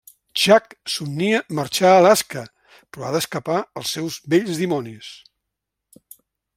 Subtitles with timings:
[0.43, 2.43] Jack somnia marxar a Alaska
[2.79, 5.15] però ha d'escapar als seus vells dimonis.